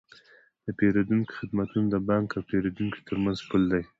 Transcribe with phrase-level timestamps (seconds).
[0.65, 3.83] د پیرودونکو خدمتونه د بانک او پیرودونکي ترمنځ پل دی۔